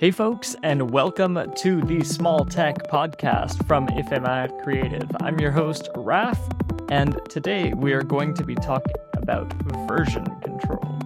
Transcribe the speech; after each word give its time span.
Hey, 0.00 0.10
folks, 0.10 0.56
and 0.62 0.92
welcome 0.92 1.52
to 1.56 1.82
the 1.82 2.02
Small 2.04 2.46
Tech 2.46 2.88
Podcast 2.88 3.66
from 3.66 3.86
Ephemer 3.88 4.48
Creative. 4.62 5.06
I'm 5.20 5.38
your 5.38 5.50
host, 5.50 5.90
Raf, 5.94 6.40
and 6.88 7.20
today 7.28 7.74
we 7.74 7.92
are 7.92 8.02
going 8.02 8.32
to 8.32 8.42
be 8.42 8.54
talking 8.54 8.94
about 9.12 9.52
version 9.86 10.24
control. 10.40 10.98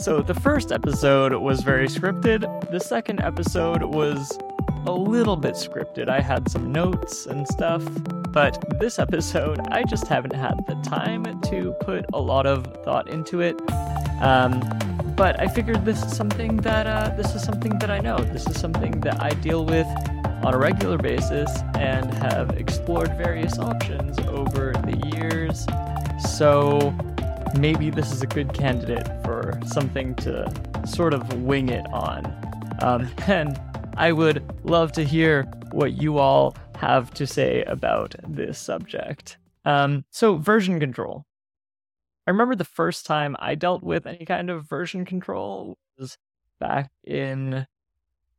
So, 0.00 0.20
the 0.20 0.34
first 0.34 0.72
episode 0.72 1.32
was 1.34 1.60
very 1.60 1.86
scripted, 1.86 2.72
the 2.72 2.80
second 2.80 3.20
episode 3.20 3.84
was 3.84 4.36
a 4.84 4.92
little 4.92 5.36
bit 5.36 5.54
scripted. 5.54 6.08
I 6.08 6.20
had 6.20 6.50
some 6.50 6.72
notes 6.72 7.26
and 7.26 7.46
stuff, 7.46 7.84
but 8.32 8.80
this 8.80 8.98
episode, 8.98 9.60
I 9.70 9.84
just 9.84 10.08
haven't 10.08 10.34
had 10.34 10.58
the 10.66 10.74
time 10.82 11.40
to 11.42 11.72
put 11.82 12.04
a 12.12 12.20
lot 12.20 12.46
of 12.46 12.66
thought 12.84 13.08
into 13.08 13.42
it. 13.42 13.54
Um, 14.20 14.95
but 15.16 15.40
I 15.40 15.48
figured 15.48 15.84
this 15.84 16.02
is 16.02 16.14
something 16.16 16.58
that 16.58 16.86
uh, 16.86 17.14
this 17.16 17.34
is 17.34 17.42
something 17.42 17.78
that 17.78 17.90
I 17.90 18.00
know. 18.00 18.18
This 18.18 18.46
is 18.46 18.60
something 18.60 19.00
that 19.00 19.22
I 19.22 19.30
deal 19.30 19.64
with 19.64 19.86
on 20.44 20.54
a 20.54 20.58
regular 20.58 20.98
basis 20.98 21.50
and 21.74 22.12
have 22.14 22.50
explored 22.50 23.16
various 23.16 23.58
options 23.58 24.18
over 24.28 24.72
the 24.84 24.96
years. 25.16 25.66
So 26.34 26.94
maybe 27.58 27.90
this 27.90 28.12
is 28.12 28.22
a 28.22 28.26
good 28.26 28.52
candidate 28.52 29.06
for 29.24 29.58
something 29.66 30.14
to 30.16 30.52
sort 30.86 31.14
of 31.14 31.42
wing 31.42 31.70
it 31.70 31.86
on. 31.92 32.26
Um, 32.80 33.10
and 33.26 33.60
I 33.96 34.12
would 34.12 34.44
love 34.64 34.92
to 34.92 35.04
hear 35.04 35.44
what 35.72 35.94
you 35.94 36.18
all 36.18 36.54
have 36.76 37.12
to 37.14 37.26
say 37.26 37.62
about 37.64 38.14
this 38.28 38.58
subject. 38.58 39.38
Um, 39.64 40.04
so, 40.10 40.36
version 40.36 40.78
control. 40.78 41.25
I 42.26 42.32
remember 42.32 42.56
the 42.56 42.64
first 42.64 43.06
time 43.06 43.36
I 43.38 43.54
dealt 43.54 43.84
with 43.84 44.06
any 44.06 44.24
kind 44.24 44.50
of 44.50 44.68
version 44.68 45.04
control 45.04 45.78
was 45.96 46.18
back 46.58 46.90
in 47.04 47.66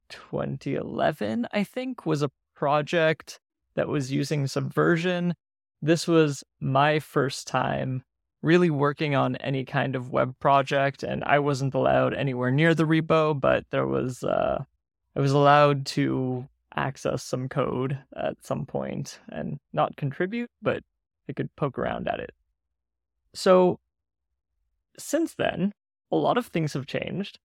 2011, 0.10 1.48
I 1.54 1.64
think, 1.64 2.06
was 2.06 2.22
a 2.22 2.32
project 2.54 3.40
that 3.76 3.88
was 3.88 4.12
using 4.12 4.48
Subversion. 4.48 5.36
This 5.82 6.08
was 6.08 6.44
my 6.60 7.00
first 7.00 7.48
time 7.48 8.04
really 8.42 8.70
working 8.70 9.16
on 9.16 9.36
any 9.38 9.64
kind 9.64 9.96
of 9.96 10.12
web 10.12 10.38
project, 10.40 11.04
and 11.04 11.24
I 11.24 11.40
wasn't 11.40 11.74
allowed 11.74 12.14
anywhere 12.14 12.52
near 12.52 12.76
the 12.76 12.84
repo, 12.84 13.40
but 13.40 13.66
there 13.72 13.88
was 13.88 14.24
uh, 14.24 14.64
I 15.16 15.20
was 15.20 15.32
allowed 15.32 15.86
to 15.88 16.48
access 16.76 17.24
some 17.24 17.50
code 17.50 17.98
at 18.16 18.46
some 18.46 18.66
point 18.66 19.20
and 19.30 19.60
not 19.74 19.96
contribute, 19.96 20.52
but 20.62 20.84
I 21.30 21.34
could 21.34 21.56
poke 21.56 21.80
around 21.80 22.08
at 22.08 22.20
it. 22.20 22.34
So, 23.34 23.80
since 24.98 25.36
then, 25.36 25.74
a 26.12 26.16
lot 26.16 26.38
of 26.38 26.48
things 26.48 26.74
have 26.74 26.88
changed. 26.88 27.40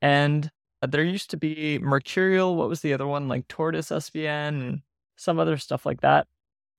And 0.00 0.50
uh, 0.82 0.86
there 0.86 1.04
used 1.04 1.30
to 1.30 1.36
be 1.36 1.78
Mercurial, 1.78 2.56
what 2.56 2.68
was 2.68 2.80
the 2.80 2.92
other 2.92 3.06
one? 3.06 3.28
Like 3.28 3.46
Tortoise 3.48 3.90
SVN 3.90 4.48
and 4.48 4.82
some 5.16 5.38
other 5.38 5.56
stuff 5.56 5.86
like 5.86 6.00
that. 6.00 6.26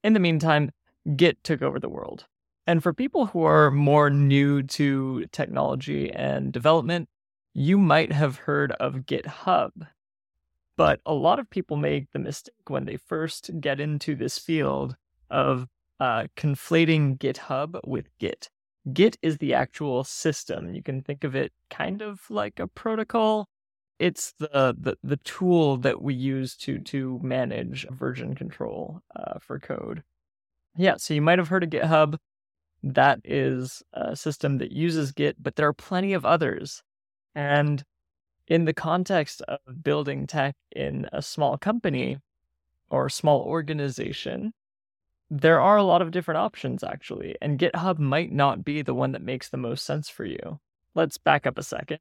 In 0.04 0.14
the 0.14 0.20
meantime, 0.20 0.72
Git 1.16 1.44
took 1.44 1.62
over 1.62 1.80
the 1.80 1.90
world. 1.90 2.26
And 2.66 2.82
for 2.82 2.94
people 2.94 3.28
who 3.28 3.44
are 3.44 3.72
more 3.72 4.10
new 4.10 4.64
to 4.64 5.26
technology 5.32 6.12
and 6.12 6.52
development, 6.52 7.10
you 7.54 7.78
might 7.78 8.12
have 8.12 8.38
heard 8.38 8.72
of 8.74 9.06
GitHub. 9.06 9.72
But 10.76 11.02
a 11.06 11.14
lot 11.14 11.40
of 11.40 11.50
people 11.50 11.78
make 11.78 12.12
the 12.12 12.20
mistake 12.20 12.54
when 12.68 12.86
they 12.86 12.98
first 12.98 13.52
get 13.60 13.80
into 13.80 14.16
this 14.16 14.40
field 14.40 14.96
of 15.30 15.68
uh, 16.04 16.28
conflating 16.36 17.18
GitHub 17.18 17.80
with 17.88 18.10
Git. 18.18 18.50
Git 18.92 19.18
is 19.22 19.38
the 19.38 19.54
actual 19.54 20.04
system. 20.04 20.74
You 20.74 20.84
can 20.84 21.02
think 21.02 21.24
of 21.24 21.34
it 21.34 21.54
kind 21.70 22.02
of 22.02 22.30
like 22.30 22.60
a 22.60 22.68
protocol. 22.68 23.48
It's 24.00 24.34
the 24.38 24.76
the, 24.78 24.98
the 25.02 25.16
tool 25.18 25.78
that 25.78 26.02
we 26.02 26.14
use 26.14 26.58
to 26.58 26.80
to 26.80 27.22
manage 27.24 27.88
version 27.90 28.36
control 28.36 29.00
uh, 29.16 29.40
for 29.40 29.60
code. 29.60 30.04
Yeah, 30.76 30.98
so 30.98 31.14
you 31.14 31.22
might 31.22 31.40
have 31.40 31.48
heard 31.48 31.64
of 31.64 31.70
GitHub. 31.70 32.18
That 32.84 33.22
is 33.24 33.82
a 33.94 34.14
system 34.18 34.58
that 34.58 34.74
uses 34.74 35.14
Git, 35.14 35.42
but 35.42 35.56
there 35.56 35.70
are 35.70 35.74
plenty 35.74 36.12
of 36.12 36.26
others. 36.26 36.84
And 37.34 37.82
in 38.48 38.66
the 38.66 38.74
context 38.74 39.42
of 39.48 39.60
building 39.82 40.28
tech 40.28 40.56
in 40.76 41.08
a 41.14 41.22
small 41.22 41.58
company 41.58 42.18
or 42.90 43.06
a 43.06 43.12
small 43.12 43.40
organization, 43.44 44.52
there 45.30 45.60
are 45.62 45.78
a 45.78 45.84
lot 45.84 46.02
of 46.02 46.12
different 46.12 46.40
options 46.40 46.84
actually, 46.84 47.36
and 47.42 47.60
GitHub 47.60 47.98
might 48.00 48.32
not 48.32 48.64
be 48.64 48.82
the 48.82 48.94
one 48.94 49.12
that 49.14 49.22
makes 49.22 49.50
the 49.50 49.58
most 49.58 49.86
sense 49.86 50.10
for 50.10 50.26
you. 50.26 50.60
Let's 50.96 51.18
back 51.18 51.48
up 51.48 51.58
a 51.58 51.64
second 51.64 52.00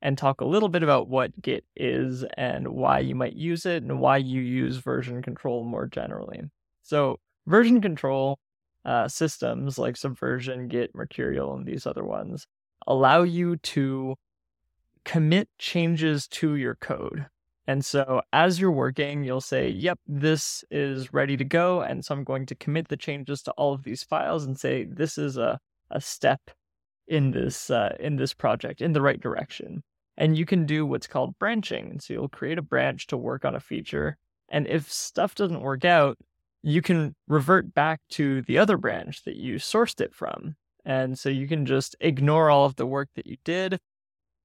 and 0.00 0.16
talk 0.16 0.40
a 0.40 0.46
little 0.46 0.68
bit 0.68 0.82
about 0.82 1.08
what 1.08 1.40
Git 1.42 1.64
is 1.74 2.24
and 2.36 2.68
why 2.68 3.00
you 3.00 3.14
might 3.14 3.34
use 3.34 3.66
it 3.66 3.82
and 3.82 4.00
why 4.00 4.18
you 4.18 4.40
use 4.40 4.76
version 4.76 5.22
control 5.22 5.64
more 5.64 5.86
generally. 5.86 6.42
So, 6.82 7.18
version 7.46 7.80
control 7.80 8.38
uh, 8.84 9.08
systems 9.08 9.78
like 9.78 9.96
Subversion, 9.96 10.68
Git, 10.68 10.94
Mercurial, 10.94 11.54
and 11.54 11.66
these 11.66 11.86
other 11.86 12.04
ones 12.04 12.46
allow 12.86 13.22
you 13.22 13.56
to 13.56 14.14
commit 15.04 15.48
changes 15.58 16.28
to 16.28 16.54
your 16.54 16.76
code. 16.76 17.26
And 17.68 17.84
so 17.84 18.22
as 18.32 18.58
you're 18.58 18.72
working, 18.72 19.24
you'll 19.24 19.42
say, 19.42 19.68
yep, 19.68 19.98
this 20.06 20.64
is 20.70 21.12
ready 21.12 21.36
to 21.36 21.44
go. 21.44 21.82
And 21.82 22.02
so 22.02 22.14
I'm 22.14 22.24
going 22.24 22.46
to 22.46 22.54
commit 22.54 22.88
the 22.88 22.96
changes 22.96 23.42
to 23.42 23.52
all 23.52 23.74
of 23.74 23.82
these 23.82 24.02
files 24.02 24.46
and 24.46 24.58
say, 24.58 24.84
this 24.84 25.18
is 25.18 25.36
a, 25.36 25.60
a 25.90 26.00
step 26.00 26.40
in 27.08 27.30
this 27.30 27.68
uh, 27.70 27.94
in 28.00 28.16
this 28.16 28.32
project 28.32 28.80
in 28.80 28.94
the 28.94 29.02
right 29.02 29.20
direction. 29.20 29.82
And 30.16 30.36
you 30.36 30.46
can 30.46 30.64
do 30.64 30.86
what's 30.86 31.06
called 31.06 31.38
branching. 31.38 31.90
And 31.90 32.02
so 32.02 32.14
you'll 32.14 32.30
create 32.30 32.56
a 32.56 32.62
branch 32.62 33.06
to 33.08 33.18
work 33.18 33.44
on 33.44 33.54
a 33.54 33.60
feature. 33.60 34.16
And 34.48 34.66
if 34.66 34.90
stuff 34.90 35.34
doesn't 35.34 35.60
work 35.60 35.84
out, 35.84 36.16
you 36.62 36.80
can 36.80 37.14
revert 37.28 37.74
back 37.74 38.00
to 38.12 38.40
the 38.42 38.56
other 38.56 38.78
branch 38.78 39.24
that 39.24 39.36
you 39.36 39.56
sourced 39.56 40.00
it 40.00 40.14
from. 40.14 40.56
And 40.86 41.18
so 41.18 41.28
you 41.28 41.46
can 41.46 41.66
just 41.66 41.96
ignore 42.00 42.48
all 42.48 42.64
of 42.64 42.76
the 42.76 42.86
work 42.86 43.10
that 43.14 43.26
you 43.26 43.36
did 43.44 43.78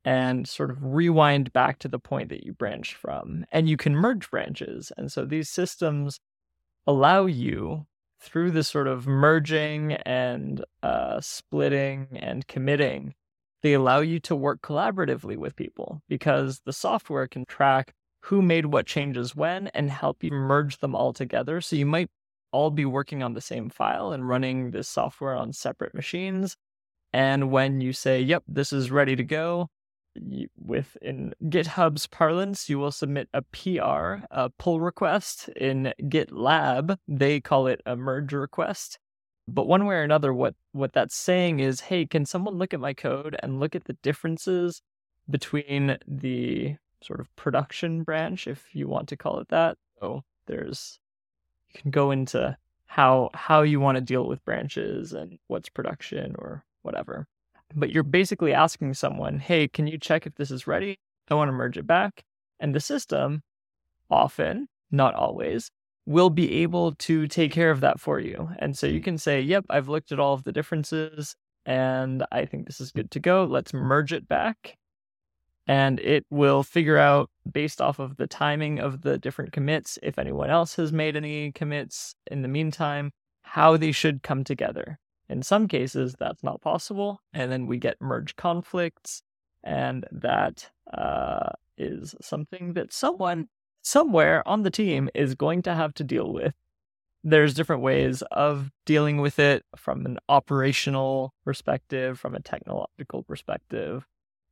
and 0.05 0.47
sort 0.47 0.69
of 0.69 0.77
rewind 0.81 1.53
back 1.53 1.79
to 1.79 1.87
the 1.87 1.99
point 1.99 2.29
that 2.29 2.43
you 2.43 2.53
branched 2.53 2.93
from. 2.95 3.45
And 3.51 3.69
you 3.69 3.77
can 3.77 3.95
merge 3.95 4.29
branches. 4.29 4.91
And 4.97 5.11
so 5.11 5.25
these 5.25 5.49
systems 5.49 6.19
allow 6.85 7.25
you 7.25 7.85
through 8.23 8.51
this 8.51 8.69
sort 8.69 8.87
of 8.87 9.05
merging 9.05 9.93
and 9.93 10.63
uh, 10.81 11.19
splitting 11.19 12.07
and 12.15 12.47
committing, 12.47 13.13
they 13.61 13.73
allow 13.73 13.99
you 13.99 14.19
to 14.21 14.35
work 14.35 14.61
collaboratively 14.61 15.37
with 15.37 15.55
people 15.55 16.01
because 16.07 16.61
the 16.65 16.73
software 16.73 17.27
can 17.27 17.45
track 17.45 17.93
who 18.23 18.41
made 18.41 18.67
what 18.67 18.85
changes 18.85 19.35
when 19.35 19.67
and 19.67 19.91
help 19.91 20.23
you 20.23 20.31
merge 20.31 20.77
them 20.77 20.95
all 20.95 21.11
together. 21.11 21.59
So 21.59 21.75
you 21.75 21.85
might 21.85 22.09
all 22.51 22.71
be 22.71 22.85
working 22.85 23.21
on 23.21 23.33
the 23.33 23.41
same 23.41 23.69
file 23.69 24.13
and 24.13 24.27
running 24.27 24.71
this 24.71 24.87
software 24.87 25.35
on 25.35 25.51
separate 25.51 25.93
machines. 25.93 26.55
And 27.11 27.51
when 27.51 27.81
you 27.81 27.91
say, 27.91 28.21
yep, 28.21 28.43
this 28.47 28.71
is 28.71 28.91
ready 28.91 29.15
to 29.15 29.23
go, 29.23 29.69
with 30.57 30.97
in 31.01 31.33
GitHub's 31.45 32.07
parlance, 32.07 32.69
you 32.69 32.79
will 32.79 32.91
submit 32.91 33.29
a 33.33 33.41
PR, 33.41 34.25
a 34.31 34.49
pull 34.57 34.79
request. 34.79 35.49
In 35.49 35.93
GitLab, 36.03 36.97
they 37.07 37.39
call 37.41 37.67
it 37.67 37.81
a 37.85 37.95
merge 37.95 38.33
request. 38.33 38.99
But 39.47 39.67
one 39.67 39.85
way 39.85 39.95
or 39.95 40.03
another, 40.03 40.33
what 40.33 40.55
what 40.71 40.93
that's 40.93 41.15
saying 41.15 41.59
is, 41.59 41.81
hey, 41.81 42.05
can 42.05 42.25
someone 42.25 42.57
look 42.57 42.73
at 42.73 42.79
my 42.79 42.93
code 42.93 43.35
and 43.43 43.59
look 43.59 43.75
at 43.75 43.85
the 43.85 43.97
differences 44.01 44.81
between 45.29 45.97
the 46.07 46.75
sort 47.01 47.19
of 47.19 47.35
production 47.35 48.03
branch, 48.03 48.47
if 48.47 48.63
you 48.73 48.87
want 48.87 49.09
to 49.09 49.17
call 49.17 49.39
it 49.39 49.49
that? 49.49 49.77
So 49.99 50.23
there's 50.47 50.99
you 51.73 51.81
can 51.81 51.91
go 51.91 52.11
into 52.11 52.57
how 52.85 53.29
how 53.33 53.63
you 53.63 53.79
want 53.79 53.97
to 53.97 54.01
deal 54.01 54.27
with 54.27 54.45
branches 54.45 55.13
and 55.13 55.39
what's 55.47 55.69
production 55.69 56.35
or 56.37 56.63
whatever 56.83 57.27
but 57.75 57.91
you're 57.91 58.03
basically 58.03 58.53
asking 58.53 58.93
someone, 58.93 59.39
hey, 59.39 59.67
can 59.67 59.87
you 59.87 59.97
check 59.97 60.25
if 60.25 60.35
this 60.35 60.51
is 60.51 60.67
ready? 60.67 60.99
I 61.29 61.35
want 61.35 61.49
to 61.49 61.53
merge 61.53 61.77
it 61.77 61.87
back. 61.87 62.23
And 62.59 62.73
the 62.73 62.79
system, 62.79 63.41
often, 64.09 64.67
not 64.91 65.15
always, 65.15 65.69
will 66.05 66.29
be 66.29 66.61
able 66.61 66.93
to 66.93 67.27
take 67.27 67.51
care 67.51 67.71
of 67.71 67.81
that 67.81 67.99
for 67.99 68.19
you. 68.19 68.49
And 68.59 68.77
so 68.77 68.87
you 68.87 68.99
mm. 68.99 69.03
can 69.03 69.17
say, 69.17 69.41
yep, 69.41 69.65
I've 69.69 69.89
looked 69.89 70.11
at 70.11 70.19
all 70.19 70.33
of 70.33 70.43
the 70.43 70.51
differences 70.51 71.35
and 71.65 72.25
I 72.31 72.45
think 72.45 72.65
this 72.65 72.81
is 72.81 72.91
good 72.91 73.09
to 73.11 73.19
go. 73.19 73.45
Let's 73.45 73.73
merge 73.73 74.11
it 74.11 74.27
back. 74.27 74.77
And 75.65 76.01
it 76.01 76.25
will 76.29 76.61
figure 76.61 76.97
out 76.97 77.29
based 77.49 77.79
off 77.79 77.99
of 77.99 78.17
the 78.17 78.27
timing 78.27 78.79
of 78.79 79.01
the 79.01 79.17
different 79.17 79.53
commits, 79.53 79.97
if 80.03 80.19
anyone 80.19 80.49
else 80.49 80.75
has 80.75 80.91
made 80.91 81.15
any 81.15 81.53
commits 81.53 82.15
in 82.29 82.41
the 82.41 82.49
meantime, 82.49 83.11
how 83.43 83.77
they 83.77 83.93
should 83.93 84.23
come 84.23 84.43
together. 84.43 84.99
In 85.29 85.41
some 85.41 85.67
cases, 85.67 86.15
that's 86.19 86.43
not 86.43 86.61
possible, 86.61 87.21
and 87.33 87.51
then 87.51 87.65
we 87.65 87.77
get 87.77 88.01
merge 88.01 88.35
conflicts, 88.35 89.23
and 89.63 90.05
that 90.11 90.69
uh, 90.93 91.49
is 91.77 92.15
something 92.21 92.73
that 92.73 92.93
someone 92.93 93.47
somewhere 93.81 94.47
on 94.47 94.63
the 94.63 94.71
team 94.71 95.09
is 95.13 95.35
going 95.35 95.61
to 95.63 95.73
have 95.73 95.93
to 95.95 96.03
deal 96.03 96.31
with. 96.31 96.53
There's 97.23 97.53
different 97.53 97.81
ways 97.81 98.21
of 98.31 98.69
dealing 98.85 99.21
with 99.21 99.39
it 99.39 99.63
from 99.77 100.05
an 100.05 100.19
operational 100.27 101.33
perspective, 101.45 102.19
from 102.19 102.35
a 102.35 102.41
technological 102.41 103.23
perspective. 103.23 104.05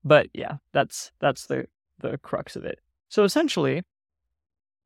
But 0.04 0.28
yeah, 0.34 0.58
that's 0.72 1.12
that's 1.20 1.48
the 1.48 1.68
the 2.00 2.18
crux 2.18 2.56
of 2.56 2.64
it. 2.64 2.80
So 3.10 3.24
essentially, 3.26 3.84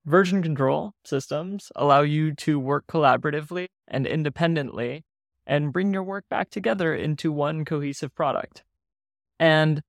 version 0.05 0.41
control 0.41 0.93
systems 1.03 1.71
allow 1.75 2.01
you 2.01 2.33
to 2.35 2.59
work 2.59 2.85
collaboratively 2.87 3.67
and 3.87 4.07
independently 4.07 5.05
and 5.45 5.73
bring 5.73 5.93
your 5.93 6.03
work 6.03 6.25
back 6.29 6.49
together 6.49 6.93
into 6.93 7.31
one 7.31 7.65
cohesive 7.65 8.13
product. 8.15 8.63
And 9.39 9.81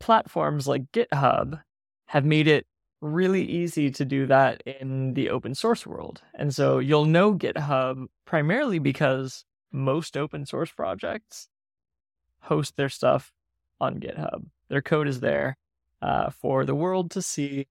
platforms 0.00 0.66
like 0.66 0.92
GitHub 0.92 1.62
have 2.06 2.24
made 2.24 2.48
it 2.48 2.66
really 3.00 3.44
easy 3.44 3.90
to 3.90 4.04
do 4.04 4.26
that 4.26 4.62
in 4.66 5.14
the 5.14 5.30
open 5.30 5.54
source 5.54 5.86
world. 5.86 6.22
And 6.34 6.54
so 6.54 6.78
you'll 6.78 7.04
know 7.04 7.34
GitHub 7.34 8.06
primarily 8.24 8.78
because 8.78 9.44
most 9.72 10.16
open 10.16 10.46
source 10.46 10.70
projects 10.70 11.48
host 12.40 12.76
their 12.76 12.88
stuff 12.88 13.32
on 13.80 13.98
GitHub. 13.98 14.46
Their 14.68 14.82
code 14.82 15.08
is 15.08 15.20
there 15.20 15.56
uh, 16.00 16.30
for 16.30 16.64
the 16.64 16.74
world 16.74 17.10
to 17.12 17.22
see. 17.22 17.66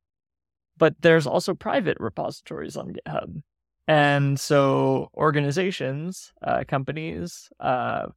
But 0.77 0.95
there's 1.01 1.27
also 1.27 1.53
private 1.53 1.97
repositories 1.99 2.75
on 2.75 2.93
GitHub. 2.93 3.41
And 3.87 4.39
so 4.39 5.09
organizations, 5.15 6.31
uh, 6.41 6.63
companies, 6.67 7.49
uh, 7.59 8.07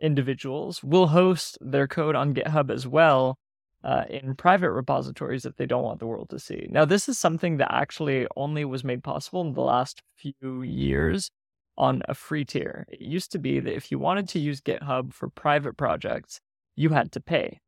individuals 0.00 0.82
will 0.82 1.06
host 1.06 1.58
their 1.60 1.86
code 1.86 2.16
on 2.16 2.34
GitHub 2.34 2.70
as 2.70 2.86
well 2.86 3.38
uh, 3.84 4.04
in 4.10 4.34
private 4.34 4.72
repositories 4.72 5.46
if 5.46 5.56
they 5.56 5.66
don't 5.66 5.84
want 5.84 6.00
the 6.00 6.06
world 6.06 6.28
to 6.30 6.38
see. 6.38 6.66
Now, 6.70 6.84
this 6.84 7.08
is 7.08 7.18
something 7.18 7.58
that 7.58 7.72
actually 7.72 8.26
only 8.36 8.64
was 8.64 8.82
made 8.82 9.04
possible 9.04 9.42
in 9.42 9.52
the 9.52 9.60
last 9.60 10.02
few 10.16 10.62
years 10.62 11.30
on 11.78 12.02
a 12.08 12.14
free 12.14 12.44
tier. 12.44 12.86
It 12.90 13.00
used 13.00 13.30
to 13.32 13.38
be 13.38 13.60
that 13.60 13.74
if 13.74 13.92
you 13.92 13.98
wanted 13.98 14.28
to 14.30 14.40
use 14.40 14.60
GitHub 14.60 15.12
for 15.12 15.28
private 15.28 15.76
projects, 15.76 16.40
you 16.74 16.88
had 16.90 17.12
to 17.12 17.20
pay. 17.20 17.60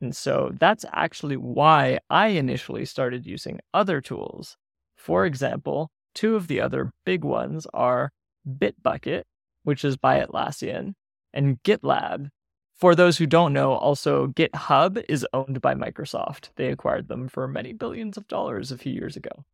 And 0.00 0.14
so 0.14 0.52
that's 0.58 0.84
actually 0.92 1.36
why 1.36 1.98
I 2.10 2.28
initially 2.28 2.84
started 2.84 3.26
using 3.26 3.60
other 3.72 4.00
tools. 4.00 4.56
For 4.96 5.26
example, 5.26 5.90
two 6.14 6.36
of 6.36 6.46
the 6.46 6.60
other 6.60 6.92
big 7.04 7.24
ones 7.24 7.66
are 7.74 8.12
Bitbucket, 8.48 9.24
which 9.62 9.84
is 9.84 9.96
by 9.96 10.24
Atlassian, 10.24 10.94
and 11.32 11.62
GitLab. 11.62 12.28
For 12.74 12.94
those 12.94 13.18
who 13.18 13.26
don't 13.26 13.52
know, 13.52 13.72
also 13.72 14.26
GitHub 14.28 15.04
is 15.08 15.26
owned 15.32 15.60
by 15.60 15.74
Microsoft. 15.74 16.50
They 16.56 16.68
acquired 16.68 17.08
them 17.08 17.28
for 17.28 17.46
many 17.46 17.72
billions 17.72 18.16
of 18.16 18.28
dollars 18.28 18.72
a 18.72 18.78
few 18.78 18.92
years 18.92 19.16
ago. 19.16 19.44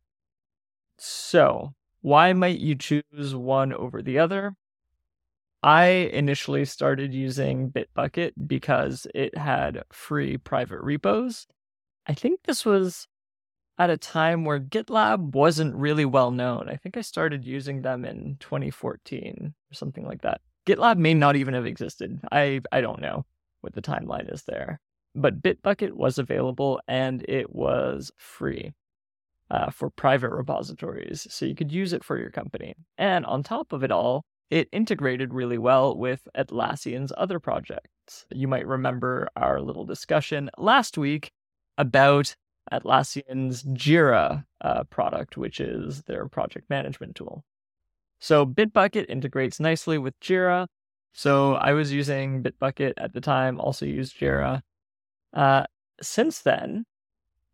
So, 0.97 1.73
why 2.01 2.33
might 2.33 2.59
you 2.59 2.75
choose 2.75 3.35
one 3.35 3.73
over 3.73 4.01
the 4.01 4.19
other? 4.19 4.55
I 5.63 5.85
initially 6.11 6.65
started 6.65 7.13
using 7.13 7.71
Bitbucket 7.71 8.33
because 8.47 9.05
it 9.13 9.37
had 9.37 9.83
free 9.91 10.37
private 10.37 10.81
repos. 10.81 11.45
I 12.07 12.15
think 12.15 12.41
this 12.43 12.65
was 12.65 13.07
at 13.81 13.89
a 13.89 13.97
time 13.97 14.45
where 14.45 14.59
GitLab 14.59 15.33
wasn't 15.33 15.73
really 15.73 16.05
well 16.05 16.29
known. 16.29 16.69
I 16.69 16.75
think 16.75 16.97
I 16.97 17.01
started 17.01 17.43
using 17.43 17.81
them 17.81 18.05
in 18.05 18.37
2014 18.39 19.55
or 19.71 19.73
something 19.73 20.05
like 20.05 20.21
that. 20.21 20.39
GitLab 20.67 20.97
may 20.97 21.15
not 21.15 21.35
even 21.35 21.55
have 21.55 21.65
existed. 21.65 22.19
I, 22.31 22.61
I 22.71 22.81
don't 22.81 23.01
know 23.01 23.25
what 23.61 23.73
the 23.73 23.81
timeline 23.81 24.31
is 24.31 24.43
there. 24.43 24.79
But 25.15 25.41
Bitbucket 25.41 25.93
was 25.93 26.19
available 26.19 26.79
and 26.87 27.25
it 27.27 27.55
was 27.55 28.11
free 28.17 28.71
uh, 29.49 29.71
for 29.71 29.89
private 29.89 30.29
repositories. 30.29 31.25
So 31.31 31.47
you 31.47 31.55
could 31.55 31.71
use 31.71 31.91
it 31.91 32.03
for 32.03 32.19
your 32.19 32.29
company. 32.29 32.75
And 32.99 33.25
on 33.25 33.41
top 33.41 33.73
of 33.73 33.83
it 33.83 33.91
all, 33.91 34.25
it 34.51 34.69
integrated 34.71 35.33
really 35.33 35.57
well 35.57 35.97
with 35.97 36.27
Atlassian's 36.37 37.11
other 37.17 37.39
projects. 37.39 38.27
You 38.29 38.47
might 38.47 38.67
remember 38.67 39.27
our 39.35 39.59
little 39.59 39.85
discussion 39.85 40.51
last 40.55 40.99
week 40.99 41.31
about 41.79 42.35
Atlassian's 42.71 43.63
Jira 43.63 44.45
uh, 44.61 44.83
product, 44.85 45.37
which 45.37 45.59
is 45.59 46.03
their 46.03 46.27
project 46.27 46.69
management 46.69 47.15
tool. 47.15 47.43
So 48.19 48.45
Bitbucket 48.45 49.05
integrates 49.09 49.59
nicely 49.59 49.97
with 49.97 50.19
Jira. 50.19 50.67
So 51.13 51.55
I 51.55 51.73
was 51.73 51.91
using 51.91 52.43
Bitbucket 52.43 52.93
at 52.97 53.13
the 53.13 53.21
time, 53.21 53.59
also 53.59 53.85
used 53.85 54.17
Jira. 54.17 54.61
Uh, 55.33 55.65
since 56.01 56.39
then, 56.39 56.85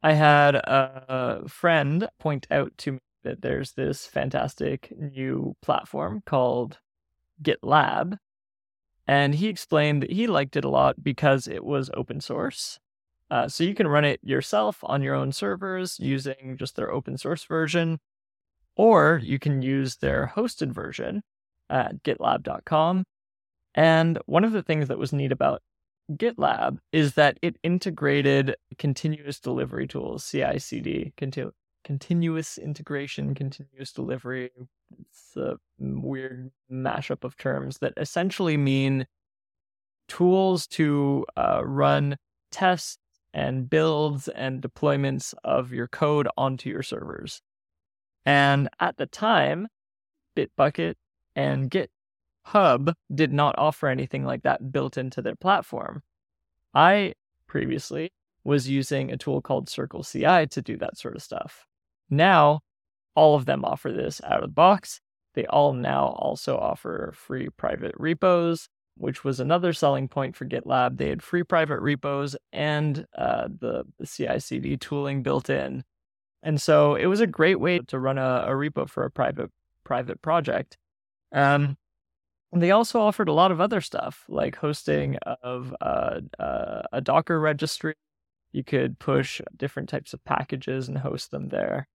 I 0.04 0.14
had 0.14 0.56
a 0.56 1.48
friend 1.48 2.08
point 2.20 2.48
out 2.52 2.72
to 2.80 2.94
me 2.94 3.00
that 3.24 3.42
there's 3.42 3.74
this 3.74 4.06
fantastic 4.06 4.94
new 4.98 5.56
platform 5.62 6.22
called 6.26 6.80
GitLab. 7.42 8.18
And 9.08 9.36
he 9.36 9.48
explained 9.48 10.04
that 10.04 10.12
he 10.12 10.28
liked 10.28 10.56
it 10.56 10.66
a 10.66 10.70
lot 10.70 11.02
because 11.02 11.48
it 11.48 11.64
was 11.64 11.90
open 11.94 12.20
source. 12.22 12.80
Uh, 13.30 13.48
so 13.48 13.64
you 13.64 13.76
can 13.76 13.88
run 13.88 14.06
it 14.06 14.20
yourself 14.24 14.80
on 14.84 15.02
your 15.02 15.16
own 15.16 15.32
servers 15.32 16.00
using 16.00 16.56
just 16.58 16.76
their 16.76 16.92
open 16.92 17.18
source 17.18 17.44
version, 17.44 18.00
or 18.76 19.20
you 19.24 19.38
can 19.38 19.62
use 19.62 19.98
their 19.98 20.32
hosted 20.36 20.72
version 20.72 21.24
at 21.70 22.04
gitlab.com. 22.04 23.04
And 23.76 24.20
one 24.26 24.44
of 24.44 24.54
the 24.54 24.64
things 24.64 24.88
that 24.88 24.98
was 24.98 25.14
neat 25.14 25.32
about 25.32 25.62
GitLab 26.12 26.78
is 26.92 27.16
that 27.16 27.38
it 27.42 27.58
integrated 27.64 28.56
continuous 28.78 29.40
delivery 29.40 29.88
tools, 29.88 30.30
CI 30.30 30.58
CD, 30.58 31.14
continu- 31.18 31.52
continuous 31.84 32.58
integration, 32.58 33.36
continuous 33.36 33.92
delivery. 33.92 34.52
It's 35.02 35.36
a 35.36 35.58
weird 35.80 36.52
mashup 36.72 37.24
of 37.24 37.36
terms 37.38 37.80
that 37.80 37.94
essentially 37.98 38.56
mean 38.56 39.06
tools 40.08 40.66
to 40.68 41.26
uh, 41.36 41.62
run 41.66 42.18
tests 42.52 42.98
and 43.38 43.70
builds 43.70 44.28
and 44.30 44.64
deployments 44.64 45.32
of 45.44 45.72
your 45.72 45.88
code 45.88 46.28
onto 46.36 46.72
your 46.72 46.82
servers. 46.82 47.40
And 48.26 48.68
at 48.80 48.98
the 48.98 49.06
time, 49.06 49.68
Bitbucket 50.36 50.96
and 51.36 51.70
GitHub 51.70 52.94
did 53.14 53.32
not 53.32 53.54
offer 53.60 53.90
anything 53.90 54.26
like 54.26 54.42
that 54.42 54.72
built 54.72 54.98
into 54.98 55.22
their 55.22 55.36
platform. 55.36 56.02
I 56.74 57.14
previously 57.46 58.12
was 58.44 58.68
using 58.68 59.12
a 59.12 59.18
tool 59.18 59.44
called 59.44 59.70
Circle 59.70 60.04
CI 60.04 60.48
to 60.48 60.62
do 60.64 60.76
that 60.78 60.98
sort 60.98 61.16
of 61.16 61.22
stuff. 61.22 61.68
Now, 62.10 62.62
all 63.14 63.36
of 63.36 63.46
them 63.46 63.64
offer 63.64 63.92
this 63.92 64.20
out 64.24 64.38
of 64.44 64.50
the 64.50 64.54
box. 64.56 65.00
They 65.36 65.46
all 65.46 65.74
now 65.74 66.08
also 66.18 66.58
offer 66.58 67.14
free 67.16 67.50
private 67.56 67.94
repos, 68.00 68.68
which 68.98 69.24
was 69.24 69.40
another 69.40 69.74
selling 69.74 70.08
point 70.08 70.36
for 70.36 70.46
GitLab. 70.46 70.98
They 70.98 71.10
had 71.10 71.24
free 71.24 71.44
private 71.44 71.80
repos 71.80 72.36
and 72.52 73.06
uh, 73.18 73.48
the, 73.60 73.86
the 74.00 74.08
CI 74.08 74.40
CD 74.40 74.78
tooling 74.78 75.24
built 75.24 75.50
in. 75.50 75.84
And 76.44 76.62
so 76.62 76.96
it 76.96 77.08
was 77.08 77.20
a 77.20 77.28
great 77.28 77.60
way 77.60 77.80
to 77.80 78.00
run 78.00 78.18
a, 78.18 78.46
a 78.48 78.52
repo 78.52 78.90
for 78.90 79.04
a 79.04 79.12
private 79.12 79.52
private 79.84 80.22
project. 80.22 80.78
Um, 81.32 81.78
they 82.54 82.72
also 82.72 83.02
offered 83.02 83.30
a 83.30 83.34
lot 83.34 83.52
of 83.52 83.60
other 83.60 83.82
stuff 83.82 84.24
like 84.30 84.56
hosting 84.56 85.18
of 85.44 85.76
uh, 85.82 86.22
uh, 86.40 86.84
a 86.92 87.02
Docker 87.02 87.40
registry. 87.40 87.96
You 88.52 88.64
could 88.64 89.00
push 89.00 89.42
different 89.56 89.90
types 89.90 90.14
of 90.14 90.24
packages 90.24 90.88
and 90.88 90.98
host 90.98 91.32
them 91.32 91.50
there. 91.50 91.88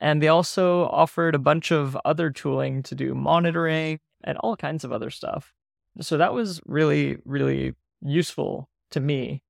And 0.00 0.22
they 0.22 0.28
also 0.28 0.84
offered 0.86 1.34
a 1.34 1.38
bunch 1.38 1.70
of 1.70 1.96
other 2.04 2.30
tooling 2.30 2.82
to 2.84 2.94
do 2.94 3.14
monitoring 3.14 4.00
and 4.24 4.38
all 4.38 4.56
kinds 4.56 4.84
of 4.84 4.92
other 4.92 5.10
stuff. 5.10 5.52
So 6.00 6.16
that 6.16 6.32
was 6.32 6.60
really, 6.66 7.18
really 7.24 7.74
useful 8.00 8.68
to 8.90 9.00
me. 9.00 9.42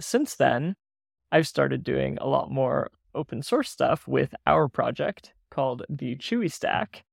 Since 0.00 0.36
then, 0.36 0.76
I've 1.32 1.46
started 1.46 1.84
doing 1.84 2.18
a 2.20 2.26
lot 2.26 2.50
more 2.50 2.90
open 3.14 3.42
source 3.42 3.70
stuff 3.70 4.06
with 4.06 4.34
our 4.46 4.68
project 4.68 5.32
called 5.50 5.84
the 5.88 6.16
Chewy 6.16 6.50
Stack. 6.52 7.04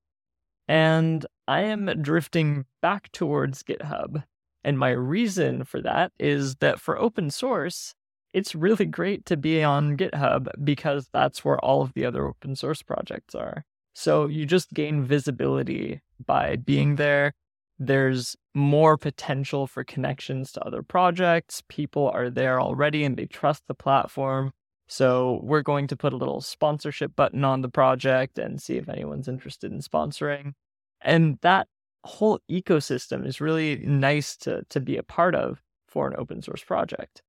And 0.68 1.26
I 1.48 1.62
am 1.62 1.86
drifting 2.02 2.66
back 2.82 3.12
towards 3.12 3.64
GitHub. 3.64 4.24
And 4.64 4.80
my 4.80 4.92
reason 4.92 5.64
for 5.66 5.82
that 5.82 6.12
is 6.20 6.56
that 6.56 6.80
for 6.80 6.98
open 6.98 7.30
source, 7.30 7.96
it's 8.34 8.56
really 8.56 8.86
great 8.86 9.26
to 9.26 9.38
be 9.38 9.64
on 9.64 9.98
GitHub 9.98 10.48
because 10.64 11.10
that's 11.14 11.46
where 11.46 11.60
all 11.60 11.82
of 11.82 11.94
the 11.94 12.06
other 12.06 12.28
open 12.28 12.56
source 12.56 12.82
projects 12.82 13.36
are. 13.36 13.66
So 13.94 14.28
you 14.28 14.46
just 14.46 14.74
gain 14.74 15.04
visibility 15.04 16.02
by 16.26 16.56
being 16.56 16.96
there. 16.96 17.34
There's 17.80 18.36
more 18.54 18.98
potential 18.98 19.68
for 19.68 19.84
connections 19.84 20.52
to 20.54 20.62
other 20.64 20.84
projects. 20.84 21.64
People 21.68 22.10
are 22.14 22.30
there 22.30 22.62
already 22.62 23.04
and 23.04 23.18
they 23.18 23.26
trust 23.26 23.64
the 23.68 23.74
platform. 23.74 24.52
So 24.88 25.40
we're 25.44 25.62
going 25.62 25.88
to 25.88 25.96
put 25.96 26.14
a 26.14 26.18
little 26.18 26.42
sponsorship 26.42 27.16
button 27.16 27.44
on 27.44 27.62
the 27.62 27.70
project 27.70 28.38
and 28.38 28.62
see 28.62 28.78
if 28.78 28.90
anyone's 28.90 29.28
interested 29.28 29.72
in 29.72 29.80
sponsoring. 29.80 30.54
And 31.02 31.40
that 31.42 31.68
whole 32.04 32.40
ecosystem 32.50 33.26
is 33.26 33.42
really 33.42 33.78
nice 33.78 34.38
to, 34.38 34.64
to 34.70 34.80
be 34.80 34.98
a 34.98 35.04
part 35.04 35.36
of 35.36 35.62
for 35.88 36.08
an 36.08 36.16
open 36.18 36.42
source 36.42 36.64
project 36.64 37.22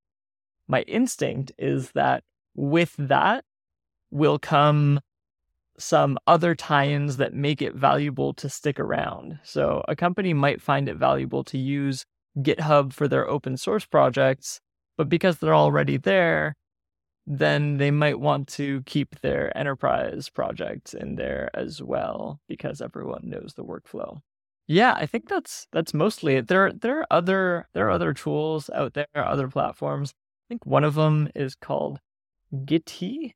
my 0.68 0.82
instinct 0.82 1.52
is 1.58 1.90
that 1.92 2.24
with 2.54 2.94
that 2.98 3.44
will 4.10 4.38
come 4.38 5.00
some 5.78 6.18
other 6.26 6.54
tie-ins 6.54 7.16
that 7.16 7.34
make 7.34 7.60
it 7.60 7.74
valuable 7.74 8.32
to 8.34 8.48
stick 8.48 8.78
around. 8.78 9.38
So 9.42 9.82
a 9.88 9.96
company 9.96 10.32
might 10.34 10.62
find 10.62 10.88
it 10.88 10.96
valuable 10.96 11.44
to 11.44 11.58
use 11.58 12.04
GitHub 12.38 12.92
for 12.92 13.08
their 13.08 13.28
open 13.28 13.56
source 13.56 13.84
projects, 13.84 14.60
but 14.96 15.08
because 15.08 15.38
they're 15.38 15.54
already 15.54 15.96
there, 15.96 16.56
then 17.26 17.78
they 17.78 17.90
might 17.90 18.20
want 18.20 18.48
to 18.48 18.82
keep 18.82 19.20
their 19.20 19.56
enterprise 19.56 20.28
projects 20.28 20.94
in 20.94 21.16
there 21.16 21.50
as 21.54 21.82
well 21.82 22.40
because 22.48 22.80
everyone 22.80 23.22
knows 23.24 23.54
the 23.56 23.64
workflow. 23.64 24.20
Yeah, 24.66 24.94
I 24.94 25.06
think 25.06 25.28
that's 25.28 25.66
that's 25.72 25.92
mostly 25.92 26.36
it. 26.36 26.48
There 26.48 26.72
there 26.72 27.00
are 27.00 27.06
other 27.10 27.68
there 27.74 27.86
are 27.86 27.90
other 27.90 28.14
tools 28.14 28.70
out 28.70 28.94
there, 28.94 29.06
other 29.14 29.48
platforms. 29.48 30.10
I 30.10 30.44
think 30.48 30.64
one 30.64 30.84
of 30.84 30.94
them 30.94 31.28
is 31.34 31.54
called 31.54 32.00
Gitea. 32.52 33.32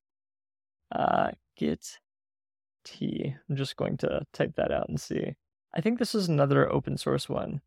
Uh, 0.90 1.33
Git 1.59 1.99
T. 2.88 3.35
I'm 3.49 3.57
just 3.57 3.76
going 3.76 3.97
to 3.99 4.23
type 4.33 4.54
that 4.57 4.73
out 4.73 4.88
and 4.88 5.00
see. 5.00 5.35
I 5.75 5.80
think 5.80 5.99
this 5.99 6.14
is 6.14 6.28
another 6.28 6.71
open 6.73 6.97
source 6.97 7.28
one. 7.28 7.61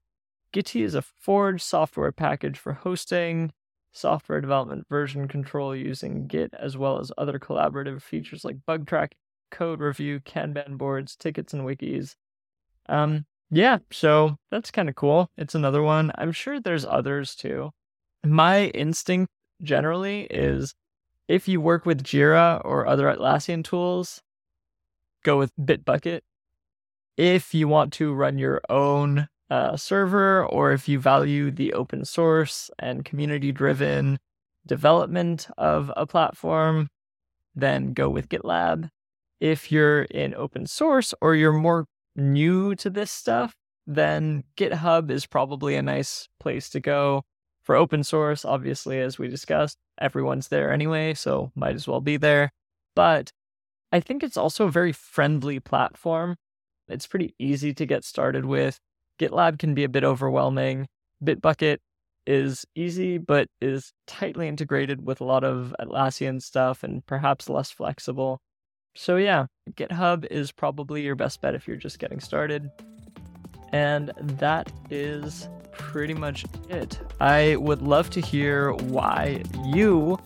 Gitea 0.53 0.83
is 0.83 0.95
a 0.95 1.01
Forge 1.01 1.61
software 1.61 2.11
package 2.11 2.57
for 2.57 2.73
hosting, 2.73 3.51
software 3.93 4.41
development 4.41 4.87
version 4.89 5.27
control 5.27 5.75
using 5.75 6.27
Git, 6.27 6.53
as 6.59 6.77
well 6.77 6.99
as 6.99 7.11
other 7.17 7.39
collaborative 7.39 8.01
features 8.01 8.43
like 8.43 8.65
bug 8.65 8.87
track, 8.87 9.15
code 9.51 9.79
review, 9.79 10.19
Kanban 10.19 10.77
boards, 10.77 11.15
tickets, 11.15 11.53
and 11.53 11.63
wikis. 11.63 12.15
Um, 12.89 13.25
yeah, 13.51 13.77
so 13.91 14.37
that's 14.49 14.71
kind 14.71 14.89
of 14.89 14.95
cool. 14.95 15.29
It's 15.37 15.55
another 15.55 15.83
one. 15.83 16.11
I'm 16.15 16.31
sure 16.31 16.59
there's 16.59 16.85
others 16.85 17.35
too. 17.35 17.71
My 18.25 18.65
instinct 18.67 19.31
generally 19.61 20.23
is 20.31 20.73
if 21.27 21.47
you 21.47 21.61
work 21.61 21.85
with 21.85 22.03
Jira 22.03 22.61
or 22.65 22.87
other 22.87 23.05
Atlassian 23.05 23.63
tools, 23.63 24.21
go 25.23 25.37
with 25.37 25.51
Bitbucket. 25.57 26.21
If 27.17 27.53
you 27.53 27.67
want 27.67 27.93
to 27.93 28.13
run 28.13 28.37
your 28.37 28.61
own 28.69 29.27
uh, 29.49 29.75
server 29.75 30.45
or 30.45 30.71
if 30.71 30.87
you 30.87 30.99
value 30.99 31.51
the 31.51 31.73
open 31.73 32.05
source 32.05 32.69
and 32.79 33.05
community 33.05 33.51
driven 33.51 34.17
development 34.65 35.47
of 35.57 35.91
a 35.97 36.05
platform, 36.05 36.89
then 37.55 37.93
go 37.93 38.09
with 38.09 38.29
GitLab. 38.29 38.89
If 39.39 39.71
you're 39.71 40.03
in 40.03 40.33
open 40.35 40.67
source 40.67 41.13
or 41.19 41.35
you're 41.35 41.51
more 41.51 41.85
new 42.15 42.75
to 42.75 42.89
this 42.89 43.11
stuff, 43.11 43.55
then 43.87 44.43
GitHub 44.55 45.09
is 45.11 45.25
probably 45.25 45.75
a 45.75 45.81
nice 45.81 46.27
place 46.39 46.69
to 46.69 46.79
go. 46.79 47.23
For 47.61 47.75
open 47.75 48.03
source, 48.03 48.45
obviously, 48.45 48.99
as 48.99 49.19
we 49.19 49.27
discussed, 49.27 49.77
everyone's 49.99 50.47
there 50.47 50.71
anyway, 50.71 51.13
so 51.13 51.51
might 51.55 51.75
as 51.75 51.87
well 51.87 52.01
be 52.01 52.17
there. 52.17 52.51
But 52.95 53.31
I 53.91 53.99
think 53.99 54.23
it's 54.23 54.37
also 54.37 54.65
a 54.65 54.71
very 54.71 54.91
friendly 54.91 55.59
platform. 55.59 56.37
It's 56.87 57.07
pretty 57.07 57.35
easy 57.39 57.73
to 57.73 57.85
get 57.85 58.03
started 58.03 58.45
with. 58.45 58.79
GitLab 59.19 59.59
can 59.59 59.73
be 59.73 59.83
a 59.83 59.89
bit 59.89 60.03
overwhelming. 60.03 60.87
Bitbucket 61.23 61.77
is 62.25 62.65
easy, 62.75 63.17
but 63.17 63.47
is 63.59 63.91
tightly 64.07 64.47
integrated 64.47 65.05
with 65.05 65.21
a 65.21 65.25
lot 65.25 65.43
of 65.43 65.75
Atlassian 65.79 66.41
stuff 66.41 66.83
and 66.83 67.05
perhaps 67.05 67.49
less 67.49 67.71
flexible. 67.71 68.39
So, 68.95 69.17
yeah, 69.17 69.45
GitHub 69.71 70.25
is 70.29 70.51
probably 70.51 71.01
your 71.01 71.15
best 71.15 71.41
bet 71.41 71.55
if 71.55 71.67
you're 71.67 71.77
just 71.77 71.99
getting 71.99 72.19
started. 72.19 72.69
And 73.71 74.11
that 74.17 74.71
is 74.89 75.47
pretty 75.71 76.13
much 76.13 76.45
it. 76.69 76.99
I 77.19 77.55
would 77.55 77.81
love 77.81 78.09
to 78.11 78.21
hear 78.21 78.73
why 78.73 79.43
you 79.65 80.19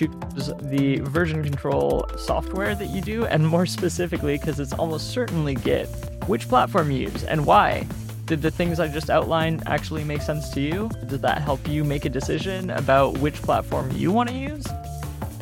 choose 0.00 0.50
the 0.62 1.00
version 1.00 1.42
control 1.42 2.08
software 2.16 2.74
that 2.74 2.88
you 2.88 3.00
do, 3.00 3.26
and 3.26 3.46
more 3.46 3.66
specifically, 3.66 4.38
because 4.38 4.58
it's 4.58 4.72
almost 4.72 5.10
certainly 5.10 5.54
Git, 5.54 5.88
which 6.26 6.48
platform 6.48 6.90
you 6.90 7.08
use 7.08 7.24
and 7.24 7.44
why. 7.44 7.86
Did 8.26 8.42
the 8.42 8.50
things 8.50 8.80
I 8.80 8.88
just 8.88 9.10
outlined 9.10 9.62
actually 9.66 10.04
make 10.04 10.22
sense 10.22 10.50
to 10.50 10.60
you? 10.60 10.90
Did 11.08 11.22
that 11.22 11.42
help 11.42 11.66
you 11.68 11.84
make 11.84 12.04
a 12.04 12.08
decision 12.08 12.70
about 12.70 13.18
which 13.18 13.42
platform 13.42 13.90
you 13.92 14.12
want 14.12 14.28
to 14.28 14.34
use? 14.34 14.64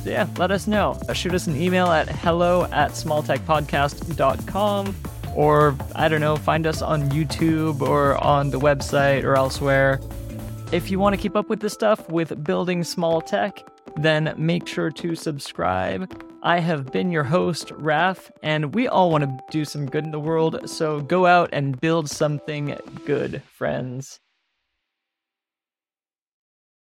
So 0.03 0.11
yeah, 0.11 0.27
let 0.38 0.50
us 0.50 0.67
know. 0.67 0.99
Uh, 1.09 1.12
shoot 1.12 1.35
us 1.35 1.47
an 1.47 1.61
email 1.61 1.88
at 1.88 2.09
hello 2.09 2.65
at 2.65 2.93
smalltechpodcast.com 2.93 4.97
or 5.37 5.77
I 5.95 6.09
don't 6.09 6.21
know, 6.21 6.37
find 6.37 6.67
us 6.67 6.83
on 6.83 7.11
YouTube 7.11 7.83
or 7.83 8.17
on 8.25 8.50
the 8.50 8.59
website 8.59 9.25
or 9.25 9.37
elsewhere. 9.37 10.00
If 10.73 10.91
you 10.91 10.99
want 10.99 11.15
to 11.15 11.21
keep 11.21 11.37
up 11.37 11.49
with 11.49 11.61
this 11.61 11.75
stuff 11.75 12.09
with 12.09 12.43
building 12.43 12.85
small 12.85 13.21
tech, 13.21 13.65
then 13.97 14.35
make 14.37 14.66
sure 14.66 14.90
to 14.90 15.14
subscribe. 15.14 16.23
I 16.42 16.61
have 16.61 16.92
been 16.92 17.11
your 17.11 17.25
host, 17.25 17.73
Raf, 17.73 18.30
and 18.42 18.75
we 18.75 18.87
all 18.87 19.11
want 19.11 19.25
to 19.25 19.38
do 19.50 19.64
some 19.64 19.87
good 19.87 20.04
in 20.04 20.12
the 20.12 20.21
world, 20.21 20.68
so 20.71 21.00
go 21.00 21.26
out 21.26 21.50
and 21.52 21.80
build 21.80 22.09
something 22.09 22.78
good, 23.04 23.42
friends. 23.57 24.21